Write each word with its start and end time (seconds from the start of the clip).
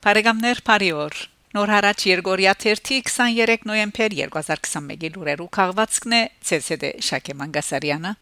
Փարեգամներ 0.00 0.60
Փարիոր 0.64 1.16
Նոր 1.52 1.70
հարաճ 1.74 2.04
Երգորիա 2.08 2.54
1 2.70 2.78
23 2.88 3.66
նոյեմբեր 3.68 4.14
2021-ի 4.16 5.10
լուրերու 5.16 5.48
քաղվածքն 5.56 6.14
է 6.16 6.20
ՑՍԴ 6.56 6.92
Շակե 7.04 7.34
Մանգասարյանը 7.42 8.12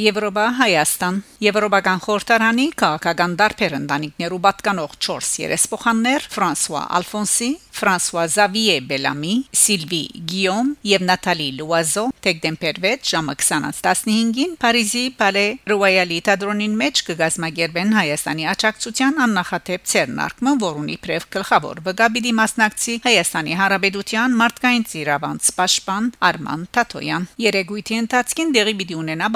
Եվրոպա 0.00 0.44
Հայաստան 0.56 1.16
Եվրոպական 1.44 2.00
խորհրդարանի 2.04 2.64
քաղաքական 2.80 3.32
դարբեր 3.40 3.74
ընտանիքներու 3.78 4.38
պատկանող 4.46 4.94
4 5.06 5.28
երեսփոխաններ 5.42 6.28
Ֆրանսուয়া 6.34 6.82
Ալֆոնսի, 6.98 7.48
Ֆրանսուয়া 7.80 8.24
Զավիե 8.34 8.76
Բելամի, 8.90 9.34
Սիլվի 9.60 10.00
Գիոմ 10.30 10.70
եւ 10.90 11.04
Նատալի 11.10 11.48
Լուազո 11.60 12.04
6 12.26 13.08
ժամը 13.10 13.34
20:15-ին 13.40 14.52
Փարիզի 14.60 15.04
Palais 15.20 15.70
Royal-ի 15.72 16.18
տադրոնին 16.28 16.74
մեջ 16.80 17.02
կգազմագերբեն 17.08 17.94
Հայաստանի 17.96 18.44
աջակցության 18.52 19.20
աննախադեպ 19.24 19.88
ցերնարկը, 19.92 20.54
որոնի 20.64 20.96
prev 21.04 21.26
գլխավոր 21.36 21.80
վգաբիդի 21.88 22.32
մասնակցի 22.40 22.94
Հայաստանի 23.08 23.58
Հանրապետության 23.60 24.36
մարդկային 24.44 24.86
ծիրավանց 24.92 25.50
պաշտպան 25.60 26.12
Արման 26.30 26.68
Թաթոյան։ 26.76 27.28
Երեգույթի 27.48 28.00
ընթացքին 28.04 28.54
դեղի 28.60 28.74
պիտի 28.80 29.00
ունենա 29.00 29.32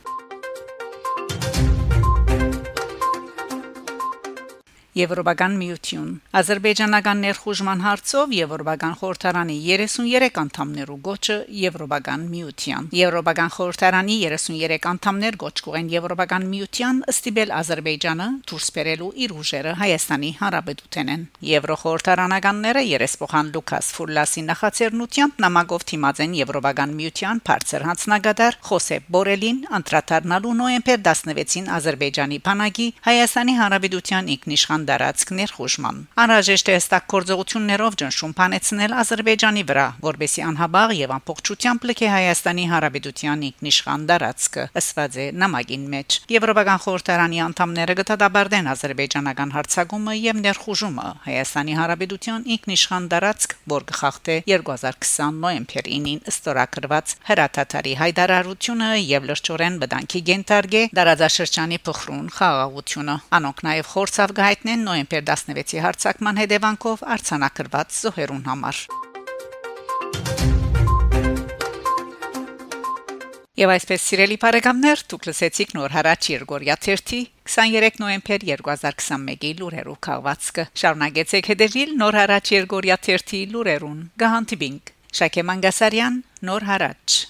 Եվրոպական 4.91 5.53
միություն 5.55 6.07
Ադրբեջանական 6.35 7.21
ներխուժման 7.23 7.81
հարցով 7.85 8.31
Եվրոպական 8.35 8.95
խորհրդարանի 8.99 9.53
33 9.63 10.39
անդամներու 10.41 10.97
գոչը 11.05 11.37
Եվրոպական 11.61 12.25
միության 12.31 12.89
Եվրոպական 12.99 13.53
խորհրդարանի 13.55 14.17
33 14.23 14.87
անդամներ 14.91 15.37
գոչ 15.43 15.53
կողեն 15.67 15.91
Եվրոպական 15.95 16.47
միության 16.51 16.99
ըստիբել 17.13 17.53
Ադրբեջանը 17.61 18.27
դուրս 18.51 18.67
բերելու 18.75 19.07
իր 19.23 19.35
ուժերը 19.39 19.75
Հայաստանի 19.79 20.31
Հանրապետութենեն 20.41 21.23
Եվրոխորհրդարանականները 21.51 22.83
երեսփոխան 22.91 23.53
Լուկաս 23.55 23.93
Ֆուրլասի 23.95 24.45
նախաձեռնությամբ 24.51 25.41
նամակով 25.47 25.87
թիմած 25.87 26.21
են 26.27 26.35
Եվրոպական 26.41 26.95
միության 26.99 27.41
բարձր 27.47 27.87
հանձնագետար 27.87 28.59
Խոսեփ 28.67 29.09
Բորելին 29.15 29.63
անդրադառնալու 29.79 30.53
նոյեմբեր 30.61 31.01
16-ին 31.07 31.71
Ադրբեջանի 31.79 32.43
բանակի 32.51 32.87
Հայաստանի 33.07 33.57
Հանրապետության 33.61 34.31
ինքնիշխան 34.35 34.80
Հայաստան 34.81 34.89
դարածք 34.89 35.31
ներխուժման։ 35.37 35.97
Անհրաժեշտ 36.21 36.69
է 36.71 36.73
հստակ 36.75 37.03
գործողություններով 37.11 37.95
ճնշում 38.01 38.33
փանեցնել 38.37 38.93
Ադրբեջանի 39.01 39.63
վրա, 39.69 39.85
որբեսի 40.01 40.41
անհաբաղ 40.49 40.93
եւ 40.97 41.11
ամբողջությամբ 41.15 41.85
լքե 41.91 42.07
Հայաստանի 42.11 42.65
Հանրապետության 42.71 43.43
ինքնիշխան 43.51 44.01
դարածքը, 44.09 44.63
ըսված 44.81 45.17
է 45.21 45.25
նամակին 45.41 45.85
մեջ։ 45.91 46.17
Եվրոպական 46.31 46.81
խորհրդարանի 46.81 47.41
անդամները 47.45 47.95
գտադաբարդեն 48.01 48.71
ադրբեջանական 48.71 49.53
հարցակումը 49.61 50.15
եւ 50.21 50.41
ներխուժումը 50.41 51.07
Հայաստանի 51.29 51.73
Հանրապետության 51.81 52.41
ինքնիշխան 52.57 53.05
դարածք, 53.11 53.55
որ 53.71 53.87
գխախտե 53.91 54.35
2020 54.49 55.41
նոյեմբերին 55.41 56.09
ստորագրված 56.31 57.15
հրաթաթարի 57.29 57.93
հայտարարությունը 58.01 58.89
եւ 59.11 59.29
լրջորեն 59.31 59.79
բդանքի 59.81 60.21
գենտարգե 60.31 60.83
դարաձաշրջանի 61.01 61.81
փխրուն 61.85 62.27
խաղաղությունը։ 62.37 63.15
Անոնք 63.41 63.63
նաեւ 63.67 63.91
խորցավ 63.91 64.33
գայթն 64.41 64.70
են 64.71 64.83
նոյեմբեր 64.87 65.23
16-ի 65.29 65.85
հարցակման 65.85 66.41
հետևանքով 66.41 67.05
արցանակրված 67.15 67.95
զոհերուն 68.01 68.43
համար։ 68.51 68.83
Եվ 73.61 73.71
այսպես 73.75 74.05
սիրելի 74.09 74.37
բարեկամներ, 74.41 75.01
դուք 75.11 75.25
լսեցիք 75.27 75.73
նոր 75.77 75.93
հարաճ 75.93 76.29
Երգորիա 76.31 76.77
3 76.85 77.19
23 77.55 77.99
նոյեմբեր 78.01 78.45
2021-ի 78.47 79.51
լուրերով 79.59 79.99
քաղվածքը։ 80.07 80.65
Շարունակեցեք 80.83 81.51
հետևել 81.51 81.93
նոր 81.99 82.17
հարաճ 82.21 82.53
Երգորիա 82.55 82.97
3 83.11 83.43
լուրերուն։ 83.51 83.99
Գահանտիբինգ 84.23 84.95
Շակե 85.21 85.45
Մանգասարյան, 85.51 86.23
նոր 86.47 86.67
հարաճ 86.71 87.21